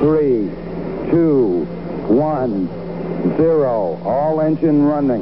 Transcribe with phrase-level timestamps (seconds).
[0.00, 0.48] Three,
[1.10, 1.66] two,
[2.08, 2.68] one,
[3.36, 4.00] zero.
[4.02, 5.20] All engine running.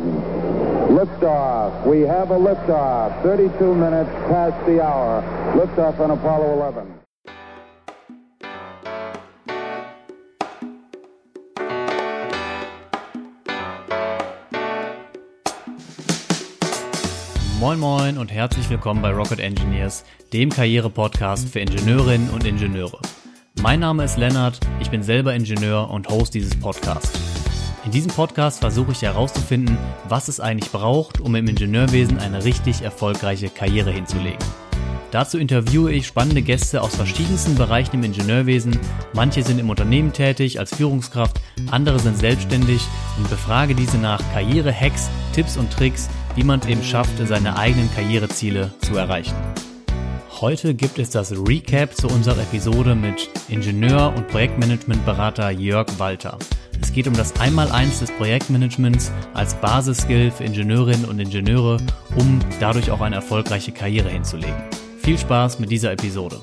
[0.86, 1.84] Liftoff.
[1.84, 3.20] We have a liftoff.
[3.24, 5.22] 32 minutes past the hour.
[5.56, 6.86] Liftoff on Apollo 11.
[17.58, 23.00] Moin Moin und herzlich willkommen bei Rocket Engineers, dem Karriere-Podcast für Ingenieurinnen und Ingenieure.
[23.60, 27.18] Mein Name ist Lennart, ich bin selber Ingenieur und Host dieses Podcasts.
[27.84, 29.76] In diesem Podcast versuche ich herauszufinden,
[30.08, 34.38] was es eigentlich braucht, um im Ingenieurwesen eine richtig erfolgreiche Karriere hinzulegen.
[35.10, 38.78] Dazu interviewe ich spannende Gäste aus verschiedensten Bereichen im Ingenieurwesen.
[39.12, 41.40] Manche sind im Unternehmen tätig als Führungskraft,
[41.70, 42.82] andere sind selbstständig
[43.16, 47.92] und befrage diese nach Karriere-Hacks, Tipps und Tricks, wie man es eben schafft, seine eigenen
[47.92, 49.34] Karriereziele zu erreichen.
[50.40, 56.38] Heute gibt es das Recap zu unserer Episode mit Ingenieur und Projektmanagementberater Jörg Walter.
[56.80, 61.78] Es geht um das Einmaleins des Projektmanagements als Basisskill für Ingenieurinnen und Ingenieure,
[62.16, 64.54] um dadurch auch eine erfolgreiche Karriere hinzulegen.
[65.00, 66.40] Viel Spaß mit dieser Episode.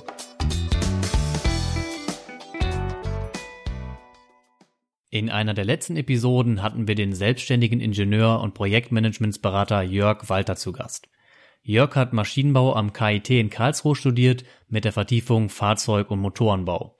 [5.09, 10.73] In einer der letzten Episoden hatten wir den selbstständigen Ingenieur und Projektmanagementsberater Jörg Walter zu
[10.73, 11.07] Gast.
[11.67, 16.95] Jörg hat Maschinenbau am KIT in Karlsruhe studiert mit der Vertiefung Fahrzeug- und Motorenbau.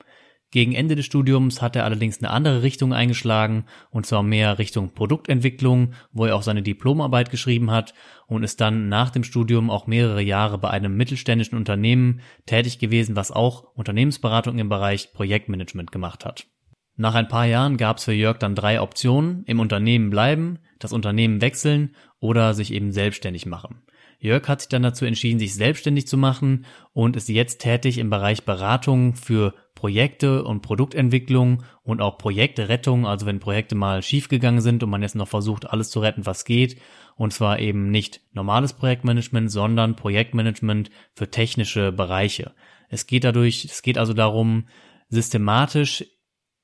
[0.50, 4.96] Gegen Ende des Studiums hat er allerdings eine andere Richtung eingeschlagen, und zwar mehr Richtung
[4.96, 7.94] Produktentwicklung, wo er auch seine Diplomarbeit geschrieben hat
[8.26, 13.16] und ist dann nach dem Studium auch mehrere Jahre bei einem mittelständischen Unternehmen tätig gewesen,
[13.16, 16.48] was auch Unternehmensberatung im Bereich Projektmanagement gemacht hat.
[16.96, 20.92] Nach ein paar Jahren gab es für Jörg dann drei Optionen, im Unternehmen bleiben, das
[20.92, 23.84] Unternehmen wechseln oder sich eben selbstständig machen.
[24.20, 28.10] Jörg hat sich dann dazu entschieden, sich selbstständig zu machen und ist jetzt tätig im
[28.10, 34.82] Bereich Beratung für Projekte und Produktentwicklung und auch Projektrettung, also wenn Projekte mal schiefgegangen sind
[34.84, 36.78] und man jetzt noch versucht, alles zu retten, was geht.
[37.18, 42.54] Und zwar eben nicht normales Projektmanagement, sondern Projektmanagement für technische Bereiche.
[42.90, 44.68] Es geht dadurch, es geht also darum,
[45.10, 46.06] systematisch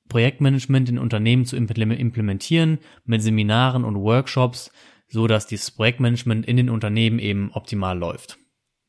[0.08, 4.70] Projektmanagement in Unternehmen zu implementieren mit Seminaren und Workshops,
[5.12, 8.38] so dass dieses Projektmanagement in den Unternehmen eben optimal läuft.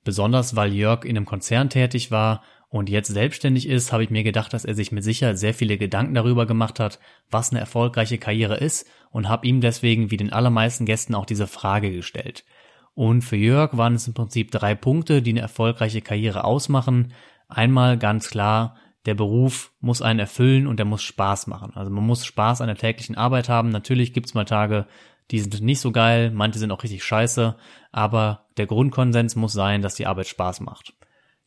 [0.06, 4.24] Besonders weil Jörg in einem Konzern tätig war und jetzt selbstständig ist, habe ich mir
[4.24, 8.18] gedacht, dass er sich mit Sicherheit sehr viele Gedanken darüber gemacht hat, was eine erfolgreiche
[8.18, 12.46] Karriere ist und habe ihm deswegen wie den allermeisten Gästen auch diese Frage gestellt.
[12.96, 17.14] Und für Jörg waren es im Prinzip drei Punkte, die eine erfolgreiche Karriere ausmachen.
[17.50, 21.74] Einmal ganz klar, der Beruf muss einen erfüllen und der muss Spaß machen.
[21.76, 23.70] Also man muss Spaß an der täglichen Arbeit haben.
[23.70, 24.88] Natürlich gibt's mal Tage,
[25.32, 27.56] die sind nicht so geil, manche sind auch richtig scheiße,
[27.92, 30.94] aber der Grundkonsens muss sein, dass die Arbeit Spaß macht.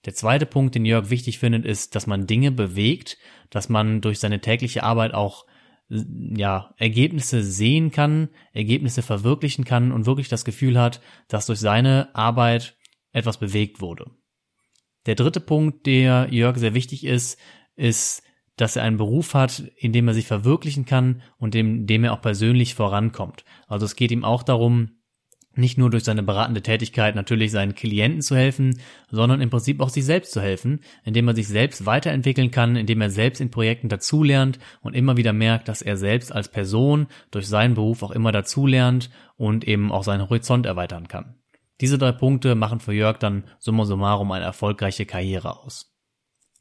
[0.04, 3.19] Der zweite Punkt, den Jörg wichtig findet, ist, dass man Dinge bewegt,
[3.50, 5.47] dass man durch seine tägliche Arbeit auch
[5.88, 12.15] ja, Ergebnisse sehen kann, Ergebnisse verwirklichen kann und wirklich das Gefühl hat, dass durch seine
[12.15, 12.76] Arbeit
[13.12, 14.10] etwas bewegt wurde.
[15.06, 17.38] Der dritte Punkt, der Jörg sehr wichtig ist,
[17.76, 18.22] ist,
[18.56, 22.12] dass er einen Beruf hat, in dem er sich verwirklichen kann und in dem er
[22.12, 23.44] auch persönlich vorankommt.
[23.68, 24.90] Also es geht ihm auch darum,
[25.58, 28.78] nicht nur durch seine beratende Tätigkeit natürlich seinen Klienten zu helfen,
[29.10, 33.00] sondern im Prinzip auch sich selbst zu helfen, indem er sich selbst weiterentwickeln kann, indem
[33.00, 37.48] er selbst in Projekten dazulernt und immer wieder merkt, dass er selbst als Person durch
[37.48, 41.36] seinen Beruf auch immer dazulernt und eben auch seinen Horizont erweitern kann.
[41.80, 45.95] Diese drei Punkte machen für Jörg dann summa summarum eine erfolgreiche Karriere aus.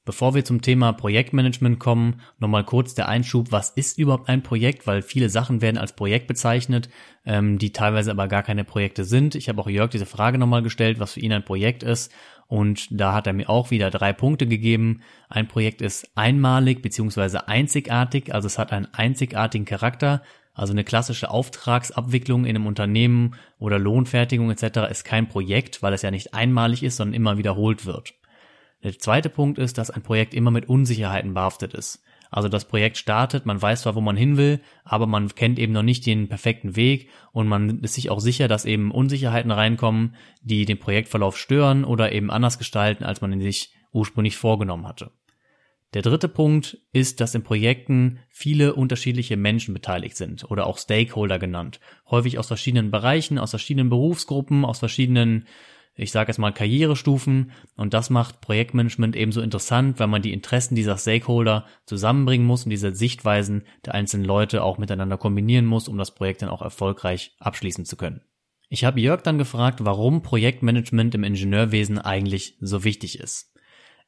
[0.06, 4.86] Bevor wir zum Thema Projektmanagement kommen, nochmal kurz der Einschub, was ist überhaupt ein Projekt,
[4.86, 6.90] weil viele Sachen werden als Projekt bezeichnet,
[7.26, 9.34] ähm, die teilweise aber gar keine Projekte sind.
[9.34, 12.12] Ich habe auch Jörg diese Frage nochmal gestellt, was für ihn ein Projekt ist
[12.48, 15.02] und da hat er mir auch wieder drei Punkte gegeben.
[15.30, 20.22] Ein Projekt ist einmalig beziehungsweise einzigartig, also es hat einen einzigartigen Charakter,
[20.54, 24.90] also eine klassische Auftragsabwicklung in einem Unternehmen oder Lohnfertigung etc.
[24.90, 28.14] ist kein Projekt, weil es ja nicht einmalig ist, sondern immer wiederholt wird.
[28.84, 32.04] Der zweite Punkt ist, dass ein Projekt immer mit Unsicherheiten behaftet ist.
[32.30, 35.74] Also das Projekt startet, man weiß zwar, wo man hin will, aber man kennt eben
[35.74, 40.16] noch nicht den perfekten Weg und man ist sich auch sicher, dass eben Unsicherheiten reinkommen,
[40.42, 45.12] die den Projektverlauf stören oder eben anders gestalten, als man ihn sich ursprünglich vorgenommen hatte.
[45.94, 51.40] Der dritte Punkt ist, dass in Projekten viele unterschiedliche Menschen beteiligt sind oder auch Stakeholder
[51.40, 51.80] genannt.
[52.10, 55.48] Häufig aus verschiedenen Bereichen, aus verschiedenen Berufsgruppen, aus verschiedenen
[55.96, 60.76] ich sage jetzt mal Karrierestufen und das macht Projektmanagement ebenso interessant, weil man die Interessen
[60.76, 65.98] dieser Stakeholder zusammenbringen muss und diese Sichtweisen der einzelnen Leute auch miteinander kombinieren muss, um
[65.98, 68.22] das Projekt dann auch erfolgreich abschließen zu können.
[68.68, 73.55] Ich habe Jörg dann gefragt, warum Projektmanagement im Ingenieurwesen eigentlich so wichtig ist.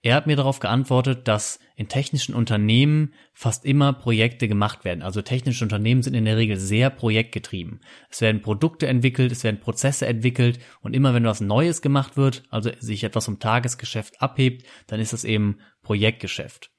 [0.07, 5.01] Er hat mir darauf geantwortet, dass in technischen Unternehmen fast immer Projekte gemacht werden.
[5.01, 7.81] Also technische Unternehmen sind in der Regel sehr projektgetrieben.
[8.09, 12.43] Es werden Produkte entwickelt, es werden Prozesse entwickelt und immer wenn was Neues gemacht wird,
[12.51, 16.71] also sich etwas vom Tagesgeschäft abhebt, dann ist das eben Projektgeschäft.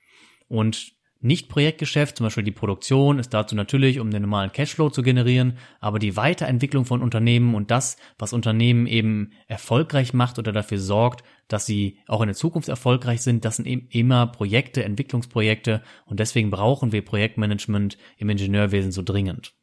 [0.47, 5.59] Und nicht-Projektgeschäft, zum Beispiel die Produktion, ist dazu natürlich, um den normalen Cashflow zu generieren,
[5.81, 11.25] aber die Weiterentwicklung von Unternehmen und das, was Unternehmen eben erfolgreich macht oder dafür sorgt,
[11.49, 16.21] dass sie auch in der Zukunft erfolgreich sind, das sind eben immer Projekte, Entwicklungsprojekte und
[16.21, 19.58] deswegen brauchen wir Projektmanagement im Ingenieurwesen so dringend.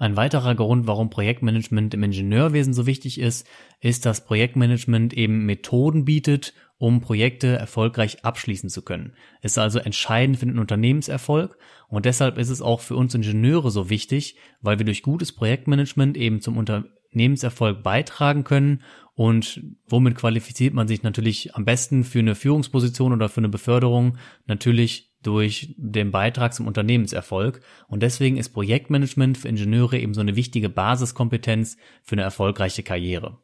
[0.00, 3.46] Ein weiterer Grund, warum Projektmanagement im Ingenieurwesen so wichtig ist,
[3.80, 9.12] ist, dass Projektmanagement eben Methoden bietet, um Projekte erfolgreich abschließen zu können.
[9.42, 11.58] Es ist also entscheidend für den Unternehmenserfolg
[11.88, 16.16] und deshalb ist es auch für uns Ingenieure so wichtig, weil wir durch gutes Projektmanagement
[16.16, 18.82] eben zum Unternehmenserfolg beitragen können
[19.12, 24.16] und womit qualifiziert man sich natürlich am besten für eine Führungsposition oder für eine Beförderung
[24.46, 30.36] natürlich durch den Beitrag zum Unternehmenserfolg und deswegen ist Projektmanagement für Ingenieure eben so eine
[30.36, 33.38] wichtige Basiskompetenz für eine erfolgreiche Karriere.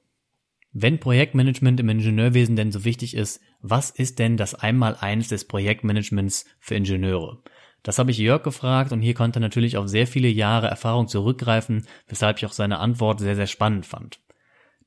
[0.73, 6.45] Wenn Projektmanagement im Ingenieurwesen denn so wichtig ist, was ist denn das Einmaleins des Projektmanagements
[6.61, 7.43] für Ingenieure?
[7.83, 11.09] Das habe ich Jörg gefragt und hier konnte er natürlich auf sehr viele Jahre Erfahrung
[11.09, 14.21] zurückgreifen, weshalb ich auch seine Antwort sehr, sehr spannend fand.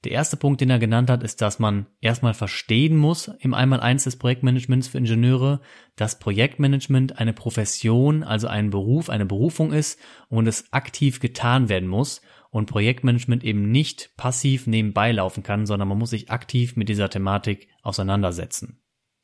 [0.05, 4.05] Der erste Punkt, den er genannt hat, ist, dass man erstmal verstehen muss im Einmaleins
[4.05, 5.59] des Projektmanagements für Ingenieure,
[5.97, 9.99] dass Projektmanagement eine Profession, also ein Beruf, eine Berufung ist
[10.29, 15.89] und es aktiv getan werden muss und Projektmanagement eben nicht passiv nebenbei laufen kann, sondern
[15.89, 18.79] man muss sich aktiv mit dieser Thematik auseinandersetzen.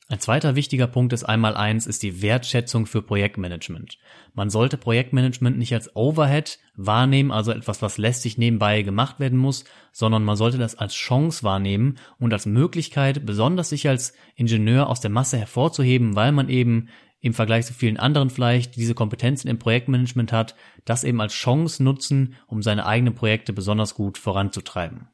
[0.07, 3.97] Ein zweiter wichtiger Punkt ist einmal eins, ist die Wertschätzung für Projektmanagement.
[4.35, 9.65] Man sollte Projektmanagement nicht als Overhead wahrnehmen, also etwas, was lästig nebenbei gemacht werden muss,
[9.91, 15.01] sondern man sollte das als Chance wahrnehmen und als Möglichkeit, besonders sich als Ingenieur aus
[15.01, 19.57] der Masse hervorzuheben, weil man eben im Vergleich zu vielen anderen vielleicht diese Kompetenzen im
[19.57, 20.55] Projektmanagement hat,
[20.85, 25.07] das eben als Chance nutzen, um seine eigenen Projekte besonders gut voranzutreiben.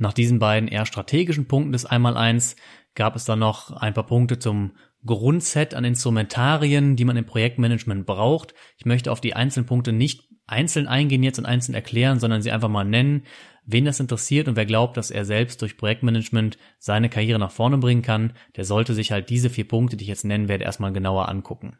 [0.00, 2.56] Nach diesen beiden eher strategischen Punkten des Einmaleins
[2.94, 4.72] gab es dann noch ein paar Punkte zum
[5.06, 8.54] Grundset an Instrumentarien, die man im Projektmanagement braucht.
[8.76, 12.50] Ich möchte auf die einzelnen Punkte nicht einzeln eingehen jetzt und einzeln erklären, sondern sie
[12.50, 13.24] einfach mal nennen.
[13.64, 17.78] Wen das interessiert und wer glaubt, dass er selbst durch Projektmanagement seine Karriere nach vorne
[17.78, 20.92] bringen kann, der sollte sich halt diese vier Punkte, die ich jetzt nennen werde, erstmal
[20.92, 21.78] genauer angucken.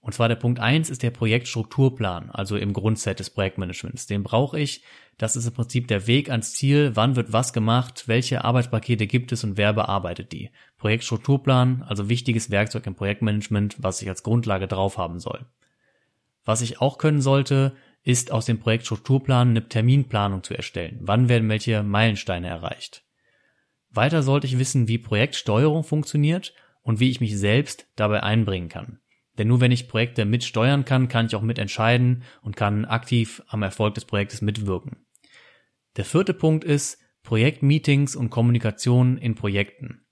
[0.00, 4.06] Und zwar der Punkt eins ist der Projektstrukturplan, also im Grundset des Projektmanagements.
[4.06, 4.82] Den brauche ich.
[5.18, 6.92] Das ist im Prinzip der Weg ans Ziel.
[6.94, 8.04] Wann wird was gemacht?
[8.06, 10.50] Welche Arbeitspakete gibt es und wer bearbeitet die?
[10.78, 15.44] Projektstrukturplan, also wichtiges Werkzeug im Projektmanagement, was ich als Grundlage drauf haben soll.
[16.46, 20.98] Was ich auch können sollte, ist aus dem Projektstrukturplan eine Terminplanung zu erstellen.
[21.02, 23.04] Wann werden welche Meilensteine erreicht?
[23.90, 29.00] Weiter sollte ich wissen, wie Projektsteuerung funktioniert und wie ich mich selbst dabei einbringen kann.
[29.40, 33.62] Denn nur wenn ich Projekte mitsteuern kann, kann ich auch mitentscheiden und kann aktiv am
[33.62, 35.06] Erfolg des Projektes mitwirken.
[35.96, 40.04] Der vierte Punkt ist Projektmeetings und Kommunikation in Projekten.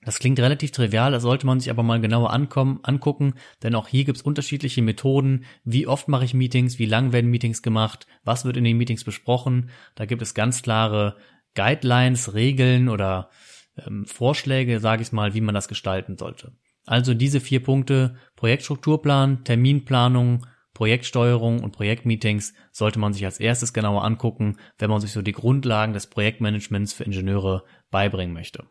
[0.00, 3.86] Das klingt relativ trivial, das sollte man sich aber mal genauer ankommen, angucken, denn auch
[3.86, 5.44] hier gibt es unterschiedliche Methoden.
[5.64, 9.04] Wie oft mache ich Meetings, wie lang werden Meetings gemacht, was wird in den Meetings
[9.04, 9.68] besprochen.
[9.94, 11.18] Da gibt es ganz klare
[11.54, 13.28] Guidelines, Regeln oder
[13.76, 16.52] ähm, Vorschläge, sage ich mal, wie man das gestalten sollte.
[16.86, 24.04] Also diese vier Punkte, Projektstrukturplan, Terminplanung, Projektsteuerung und Projektmeetings sollte man sich als erstes genauer
[24.04, 28.64] angucken, wenn man sich so die Grundlagen des Projektmanagements für Ingenieure beibringen möchte.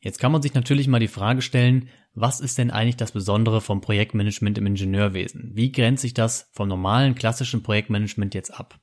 [0.00, 3.60] Jetzt kann man sich natürlich mal die Frage stellen, was ist denn eigentlich das Besondere
[3.60, 5.52] vom Projektmanagement im Ingenieurwesen?
[5.54, 8.80] Wie grenzt sich das vom normalen klassischen Projektmanagement jetzt ab?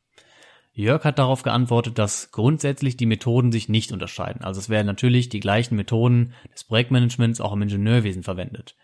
[0.77, 4.43] Jörg hat darauf geantwortet, dass grundsätzlich die Methoden sich nicht unterscheiden.
[4.43, 8.75] Also es werden natürlich die gleichen Methoden des Projektmanagements auch im Ingenieurwesen verwendet.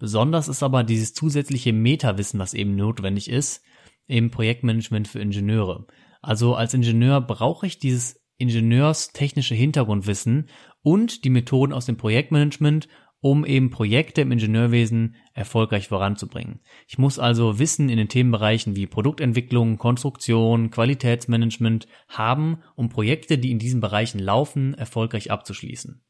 [0.00, 3.62] Besonders ist aber dieses zusätzliche Metawissen, was eben notwendig ist,
[4.08, 5.86] im Projektmanagement für Ingenieure.
[6.20, 10.48] Also als Ingenieur brauche ich dieses ingenieurstechnische Hintergrundwissen
[10.82, 12.88] und die Methoden aus dem Projektmanagement,
[13.20, 16.60] um eben Projekte im Ingenieurwesen erfolgreich voranzubringen.
[16.86, 23.50] Ich muss also Wissen in den Themenbereichen wie Produktentwicklung, Konstruktion, Qualitätsmanagement haben, um Projekte, die
[23.50, 26.02] in diesen Bereichen laufen, erfolgreich abzuschließen.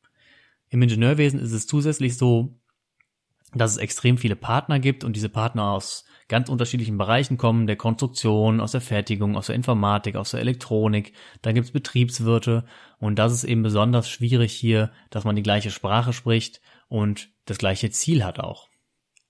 [0.68, 2.58] Im Ingenieurwesen ist es zusätzlich so,
[3.54, 7.76] dass es extrem viele Partner gibt und diese Partner aus ganz unterschiedlichen Bereichen kommen, der
[7.76, 12.64] Konstruktion, aus der Fertigung, aus der Informatik, aus der Elektronik, dann gibt's Betriebswirte
[12.98, 17.58] und das ist eben besonders schwierig hier, dass man die gleiche Sprache spricht und das
[17.58, 18.68] gleiche Ziel hat auch.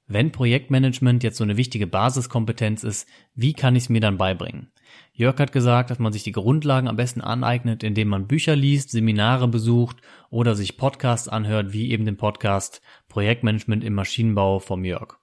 [0.08, 4.70] wenn Projektmanagement jetzt so eine wichtige Basiskompetenz ist, wie kann ich es mir dann beibringen?
[5.12, 8.90] Jörg hat gesagt, dass man sich die Grundlagen am besten aneignet, indem man Bücher liest,
[8.90, 9.96] Seminare besucht
[10.30, 15.18] oder sich Podcasts anhört, wie eben den Podcast Projektmanagement im Maschinenbau vom Jörg.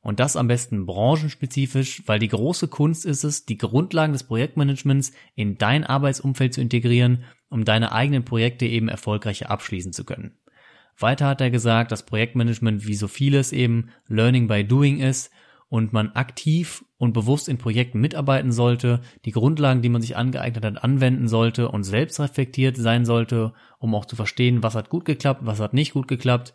[0.00, 5.12] Und das am besten branchenspezifisch, weil die große Kunst ist es, die Grundlagen des Projektmanagements
[5.34, 10.36] in dein Arbeitsumfeld zu integrieren, um deine eigenen Projekte eben erfolgreicher abschließen zu können.
[10.98, 15.30] Weiter hat er gesagt, dass Projektmanagement wie so vieles eben Learning by Doing ist
[15.68, 20.64] und man aktiv und bewusst in Projekten mitarbeiten sollte, die Grundlagen, die man sich angeeignet
[20.64, 25.04] hat, anwenden sollte und selbst reflektiert sein sollte, um auch zu verstehen, was hat gut
[25.04, 26.54] geklappt, was hat nicht gut geklappt,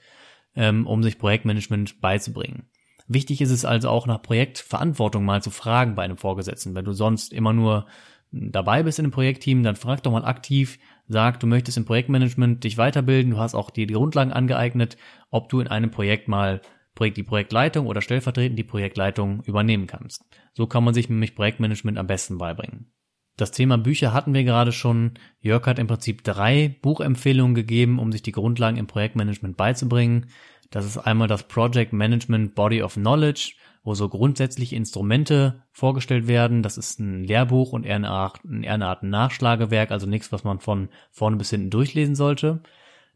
[0.55, 2.69] ähm, um sich Projektmanagement beizubringen.
[3.08, 6.75] Wichtig ist es also auch nach Projektverantwortung mal zu fragen bei einem Vorgesetzten.
[6.75, 7.88] Wenn du sonst immer nur
[8.31, 10.77] dabei bist in einem Projektteam, dann frag doch mal aktiv,
[11.09, 14.97] sag, du möchtest im Projektmanagement dich weiterbilden, du hast auch die, die Grundlagen angeeignet,
[15.29, 16.61] ob du in einem Projekt mal
[16.99, 20.25] die Projektleitung oder stellvertretend die Projektleitung übernehmen kannst.
[20.53, 22.91] So kann man sich nämlich Projektmanagement am besten beibringen.
[23.37, 25.13] Das Thema Bücher hatten wir gerade schon.
[25.39, 30.25] Jörg hat im Prinzip drei Buchempfehlungen gegeben, um sich die Grundlagen im Projektmanagement beizubringen.
[30.69, 36.61] Das ist einmal das Project Management Body of Knowledge, wo so grundsätzlich Instrumente vorgestellt werden.
[36.61, 40.43] Das ist ein Lehrbuch und eher eine Art, eher eine Art Nachschlagewerk, also nichts, was
[40.43, 42.61] man von vorne bis hinten durchlesen sollte.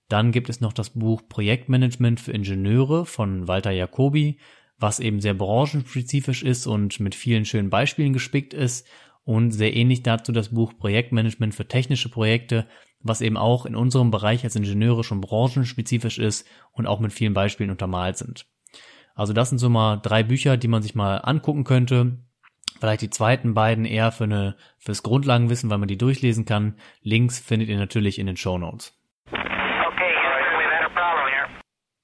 [0.09, 4.39] Dann gibt es noch das Buch Projektmanagement für Ingenieure von Walter Jacobi,
[4.77, 8.87] was eben sehr branchenspezifisch ist und mit vielen schönen Beispielen gespickt ist
[9.25, 12.67] und sehr ähnlich dazu das Buch Projektmanagement für technische Projekte,
[13.03, 17.33] was eben auch in unserem Bereich als Ingenieure schon branchenspezifisch ist und auch mit vielen
[17.33, 18.45] Beispielen untermalt sind.
[19.15, 22.17] Also das sind so mal drei Bücher, die man sich mal angucken könnte.
[22.79, 26.75] Vielleicht die zweiten beiden eher für eine, fürs Grundlagenwissen, weil man die durchlesen kann.
[27.01, 28.93] Links findet ihr natürlich in den Show Notes.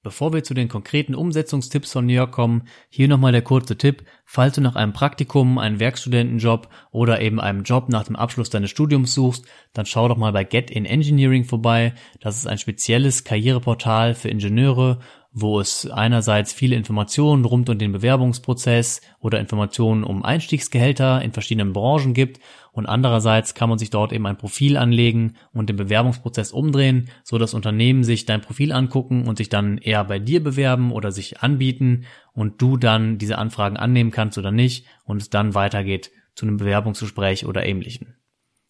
[0.02, 4.04] Bevor wir zu den konkreten Umsetzungstipps von New York kommen, hier nochmal der kurze Tipp.
[4.24, 8.70] Falls du nach einem Praktikum, einem Werkstudentenjob oder eben einem Job nach dem Abschluss deines
[8.70, 11.92] Studiums suchst, dann schau doch mal bei Get in Engineering vorbei.
[12.18, 15.00] Das ist ein spezielles Karriereportal für Ingenieure
[15.32, 21.72] wo es einerseits viele Informationen rund um den Bewerbungsprozess oder Informationen um Einstiegsgehälter in verschiedenen
[21.72, 22.40] Branchen gibt
[22.72, 27.38] und andererseits kann man sich dort eben ein Profil anlegen und den Bewerbungsprozess umdrehen, so
[27.38, 31.40] dass Unternehmen sich dein Profil angucken und sich dann eher bei dir bewerben oder sich
[31.42, 36.46] anbieten und du dann diese Anfragen annehmen kannst oder nicht und es dann weitergeht zu
[36.46, 38.16] einem Bewerbungsgespräch oder ähnlichen.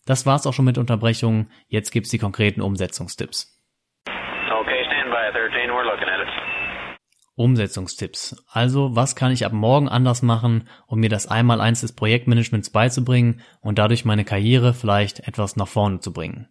[0.07, 1.51] Das war's auch schon mit Unterbrechungen.
[1.69, 3.57] Jetzt gibt's die konkreten Umsetzungstipps.
[4.07, 5.71] Okay, stand by 13,
[7.41, 8.45] Umsetzungstipps.
[8.49, 13.41] Also, was kann ich ab morgen anders machen, um mir das Einmaleins des Projektmanagements beizubringen
[13.61, 16.49] und dadurch meine Karriere vielleicht etwas nach vorne zu bringen?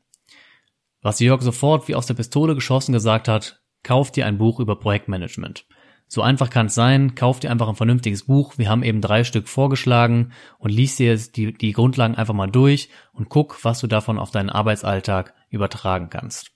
[1.01, 4.77] Was Jörg sofort wie aus der Pistole geschossen gesagt hat, kauf dir ein Buch über
[4.77, 5.65] Projektmanagement.
[6.07, 8.57] So einfach kann es sein, kauf dir einfach ein vernünftiges Buch.
[8.57, 12.89] Wir haben eben drei Stück vorgeschlagen und lies dir die, die Grundlagen einfach mal durch
[13.13, 16.51] und guck, was du davon auf deinen Arbeitsalltag übertragen kannst.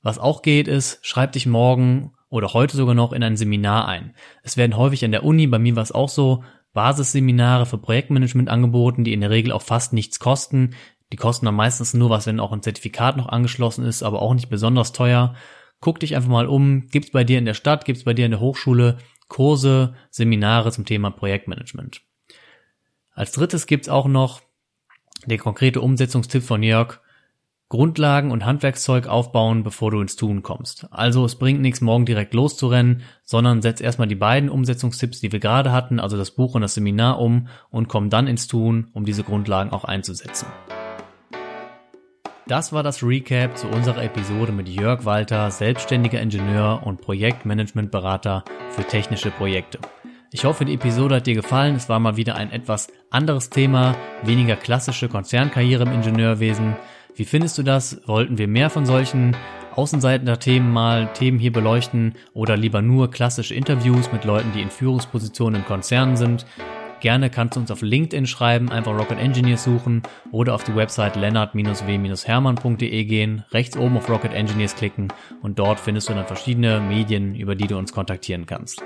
[0.00, 4.14] Was auch geht ist, schreib dich morgen oder heute sogar noch in ein Seminar ein.
[4.42, 8.48] Es werden häufig an der Uni, bei mir war es auch so, Basisseminare für Projektmanagement
[8.48, 10.74] angeboten, die in der Regel auch fast nichts kosten.
[11.12, 14.34] Die kosten dann meistens nur was, wenn auch ein Zertifikat noch angeschlossen ist, aber auch
[14.34, 15.34] nicht besonders teuer.
[15.80, 18.32] Guck dich einfach mal um, gibt's bei dir in der Stadt, gibt's bei dir in
[18.32, 22.02] der Hochschule Kurse, Seminare zum Thema Projektmanagement.
[23.12, 24.40] Als drittes gibt's auch noch
[25.26, 27.00] der konkrete Umsetzungstipp von Jörg,
[27.70, 30.86] Grundlagen und Handwerkszeug aufbauen, bevor du ins Tun kommst.
[30.90, 35.38] Also es bringt nichts, morgen direkt loszurennen, sondern setz erstmal die beiden Umsetzungstipps, die wir
[35.38, 39.04] gerade hatten, also das Buch und das Seminar um und komm dann ins Tun, um
[39.04, 40.46] diese Grundlagen auch einzusetzen.
[42.46, 48.84] Das war das Recap zu unserer Episode mit Jörg Walter, selbstständiger Ingenieur und Projektmanagementberater für
[48.84, 49.78] technische Projekte.
[50.32, 51.74] Ich hoffe, die Episode hat dir gefallen.
[51.74, 56.76] Es war mal wieder ein etwas anderes Thema, weniger klassische Konzernkarriere im Ingenieurwesen.
[57.18, 58.00] Wie findest du das?
[58.06, 59.36] Wollten wir mehr von solchen
[59.74, 65.62] Außenseiter-Themen mal Themen hier beleuchten oder lieber nur klassische Interviews mit Leuten, die in Führungspositionen
[65.62, 66.46] in Konzernen sind?
[67.00, 71.16] Gerne kannst du uns auf LinkedIn schreiben, einfach Rocket Engineers suchen oder auf die Website
[71.16, 75.08] lennart-w-hermann.de gehen, rechts oben auf Rocket Engineers klicken
[75.42, 78.80] und dort findest du dann verschiedene Medien, über die du uns kontaktieren kannst.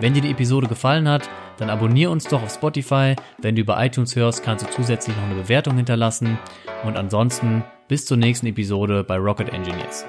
[0.00, 3.16] Wenn dir die Episode gefallen hat, dann abonniere uns doch auf Spotify.
[3.38, 6.38] Wenn du über iTunes hörst, kannst du zusätzlich noch eine Bewertung hinterlassen.
[6.84, 10.06] Und ansonsten bis zur nächsten Episode bei Rocket Engineers.